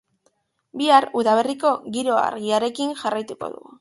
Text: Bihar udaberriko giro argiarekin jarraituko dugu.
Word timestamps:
Bihar 0.81 1.07
udaberriko 1.21 1.73
giro 1.99 2.17
argiarekin 2.25 2.97
jarraituko 3.03 3.51
dugu. 3.59 3.69